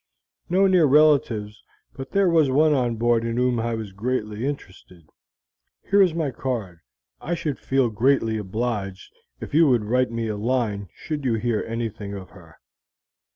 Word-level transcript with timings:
"No 0.49 0.65
near 0.65 0.87
relatives, 0.87 1.61
but 1.93 2.09
there 2.09 2.27
was 2.27 2.49
one 2.49 2.73
on 2.73 2.95
board 2.95 3.23
in 3.23 3.37
whom 3.37 3.59
I 3.59 3.75
was 3.75 3.91
greatly 3.91 4.47
interested. 4.47 5.07
Here 5.83 6.01
is 6.01 6.15
my 6.15 6.31
card; 6.31 6.79
I 7.21 7.35
should 7.35 7.59
feel 7.59 7.91
greatly 7.91 8.39
obliged 8.39 9.13
if 9.39 9.53
you 9.53 9.69
would 9.69 9.85
write 9.85 10.09
me 10.09 10.27
a 10.27 10.37
line 10.37 10.89
should 10.95 11.23
you 11.23 11.35
hear 11.35 11.61
anything 11.67 12.15
of 12.15 12.29
her." 12.31 12.57